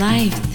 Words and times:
life. 0.00 0.49